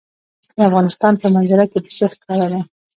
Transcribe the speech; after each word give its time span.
د 0.57 0.59
افغانستان 0.69 1.13
په 1.21 1.27
منظره 1.33 1.65
کې 1.71 1.79
پسه 1.85 2.05
ښکاره 2.13 2.47
ده. 2.53 2.61